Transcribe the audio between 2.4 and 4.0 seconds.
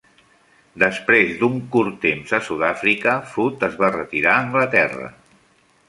Sudàfrica, Foot es va